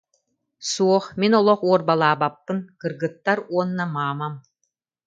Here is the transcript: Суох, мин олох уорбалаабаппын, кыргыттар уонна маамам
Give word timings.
Суох, 0.71 1.03
мин 1.19 1.31
олох 1.39 1.59
уорбалаабаппын, 1.69 2.57
кыргыттар 2.81 3.39
уонна 3.53 3.85
маамам 3.95 4.33